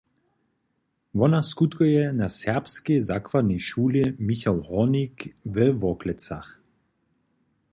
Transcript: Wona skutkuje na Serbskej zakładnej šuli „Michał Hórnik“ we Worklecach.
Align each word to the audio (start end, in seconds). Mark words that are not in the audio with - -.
Wona 1.13 1.41
skutkuje 1.43 2.13
na 2.13 2.29
Serbskej 2.29 3.01
zakładnej 3.01 3.59
šuli 3.67 4.03
„Michał 4.29 4.57
Hórnik“ 4.67 5.17
we 5.53 5.67
Worklecach. 5.81 6.49